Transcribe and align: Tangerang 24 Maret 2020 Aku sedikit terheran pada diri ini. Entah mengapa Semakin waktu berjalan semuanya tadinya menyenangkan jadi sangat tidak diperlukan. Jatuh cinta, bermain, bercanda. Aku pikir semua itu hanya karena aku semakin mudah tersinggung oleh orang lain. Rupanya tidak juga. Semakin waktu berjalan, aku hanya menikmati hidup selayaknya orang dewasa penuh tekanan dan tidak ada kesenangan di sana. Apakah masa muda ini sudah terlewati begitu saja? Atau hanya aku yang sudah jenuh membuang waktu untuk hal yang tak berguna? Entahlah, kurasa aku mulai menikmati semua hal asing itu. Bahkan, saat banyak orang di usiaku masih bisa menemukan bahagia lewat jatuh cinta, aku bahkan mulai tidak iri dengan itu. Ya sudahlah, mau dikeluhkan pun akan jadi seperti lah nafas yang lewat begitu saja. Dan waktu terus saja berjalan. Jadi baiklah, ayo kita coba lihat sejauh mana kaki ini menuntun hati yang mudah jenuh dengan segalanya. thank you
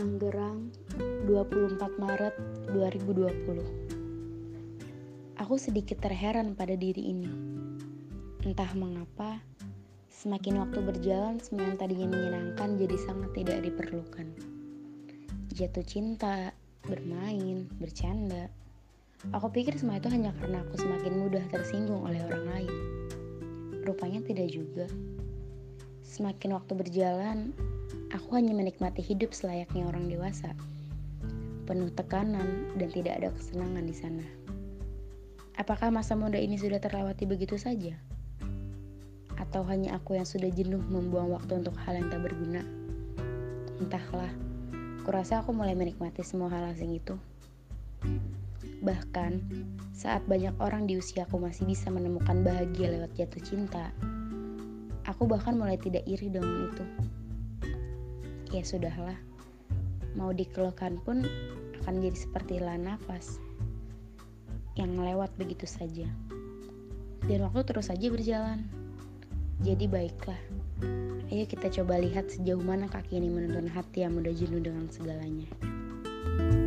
Tangerang 0.00 0.72
24 1.28 1.76
Maret 2.00 2.32
2020 2.72 5.36
Aku 5.36 5.60
sedikit 5.60 6.00
terheran 6.00 6.56
pada 6.56 6.72
diri 6.72 7.12
ini. 7.12 7.28
Entah 8.40 8.72
mengapa 8.72 9.44
Semakin 10.08 10.64
waktu 10.64 10.80
berjalan 10.80 11.36
semuanya 11.44 11.84
tadinya 11.84 12.16
menyenangkan 12.16 12.80
jadi 12.80 12.96
sangat 12.96 13.44
tidak 13.44 13.60
diperlukan. 13.60 14.32
Jatuh 15.52 15.84
cinta, 15.84 16.56
bermain, 16.88 17.68
bercanda. 17.76 18.48
Aku 19.36 19.52
pikir 19.52 19.76
semua 19.76 20.00
itu 20.00 20.08
hanya 20.08 20.32
karena 20.40 20.64
aku 20.64 20.80
semakin 20.80 21.28
mudah 21.28 21.44
tersinggung 21.52 22.08
oleh 22.08 22.24
orang 22.24 22.48
lain. 22.48 22.72
Rupanya 23.84 24.24
tidak 24.24 24.48
juga. 24.48 24.88
Semakin 26.00 26.56
waktu 26.56 26.72
berjalan, 26.72 27.52
aku 28.10 28.38
hanya 28.38 28.54
menikmati 28.54 29.02
hidup 29.02 29.30
selayaknya 29.30 29.86
orang 29.86 30.10
dewasa 30.10 30.54
penuh 31.70 31.86
tekanan 31.94 32.74
dan 32.82 32.90
tidak 32.90 33.22
ada 33.22 33.30
kesenangan 33.30 33.86
di 33.86 33.94
sana. 33.94 34.26
Apakah 35.54 35.94
masa 35.94 36.18
muda 36.18 36.34
ini 36.34 36.58
sudah 36.58 36.82
terlewati 36.82 37.30
begitu 37.30 37.54
saja? 37.54 37.94
Atau 39.38 39.62
hanya 39.70 39.94
aku 39.94 40.18
yang 40.18 40.26
sudah 40.26 40.50
jenuh 40.50 40.82
membuang 40.82 41.30
waktu 41.30 41.62
untuk 41.62 41.78
hal 41.86 41.94
yang 41.94 42.10
tak 42.10 42.26
berguna? 42.26 42.66
Entahlah, 43.78 44.34
kurasa 45.06 45.46
aku 45.46 45.54
mulai 45.54 45.78
menikmati 45.78 46.26
semua 46.26 46.50
hal 46.50 46.74
asing 46.74 46.98
itu. 46.98 47.14
Bahkan, 48.82 49.38
saat 49.94 50.26
banyak 50.26 50.58
orang 50.58 50.90
di 50.90 50.98
usiaku 50.98 51.38
masih 51.38 51.70
bisa 51.70 51.86
menemukan 51.86 52.42
bahagia 52.42 52.98
lewat 52.98 53.14
jatuh 53.14 53.42
cinta, 53.46 53.94
aku 55.06 55.22
bahkan 55.22 55.54
mulai 55.54 55.78
tidak 55.78 56.02
iri 56.10 56.34
dengan 56.34 56.66
itu. 56.66 56.84
Ya 58.50 58.66
sudahlah, 58.66 59.14
mau 60.18 60.34
dikeluhkan 60.34 60.98
pun 61.06 61.22
akan 61.82 62.02
jadi 62.02 62.18
seperti 62.18 62.58
lah 62.58 62.74
nafas 62.74 63.38
yang 64.74 64.98
lewat 64.98 65.30
begitu 65.38 65.70
saja. 65.70 66.10
Dan 67.30 67.46
waktu 67.46 67.62
terus 67.62 67.94
saja 67.94 68.10
berjalan. 68.10 68.66
Jadi 69.62 69.86
baiklah, 69.86 70.40
ayo 71.30 71.44
kita 71.46 71.68
coba 71.68 72.00
lihat 72.00 72.32
sejauh 72.32 72.64
mana 72.64 72.88
kaki 72.88 73.20
ini 73.20 73.28
menuntun 73.28 73.68
hati 73.68 74.02
yang 74.02 74.16
mudah 74.16 74.32
jenuh 74.32 74.58
dengan 74.58 74.88
segalanya. 74.88 75.46
thank 76.20 76.54
you 76.54 76.59